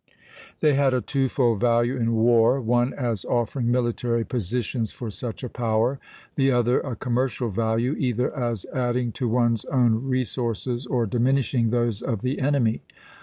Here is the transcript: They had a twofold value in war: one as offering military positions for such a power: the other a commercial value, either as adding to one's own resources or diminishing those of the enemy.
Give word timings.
They 0.61 0.73
had 0.73 0.95
a 0.95 1.01
twofold 1.01 1.59
value 1.61 1.95
in 1.95 2.13
war: 2.15 2.59
one 2.59 2.91
as 2.91 3.23
offering 3.23 3.69
military 3.69 4.25
positions 4.25 4.91
for 4.91 5.11
such 5.11 5.43
a 5.43 5.47
power: 5.47 5.99
the 6.33 6.51
other 6.51 6.79
a 6.79 6.95
commercial 6.95 7.49
value, 7.49 7.93
either 7.93 8.35
as 8.35 8.65
adding 8.73 9.11
to 9.11 9.27
one's 9.27 9.63
own 9.65 10.03
resources 10.07 10.87
or 10.87 11.05
diminishing 11.05 11.69
those 11.69 12.01
of 12.01 12.23
the 12.23 12.39
enemy. 12.39 12.81